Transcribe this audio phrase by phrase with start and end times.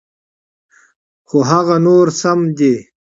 [1.27, 2.73] خو هغه نور سم دي.